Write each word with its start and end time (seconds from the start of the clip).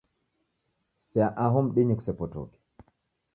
Sea 1.07 1.29
aho 1.43 1.57
mdinyi 1.65 1.93
kusepotoke 1.99 2.57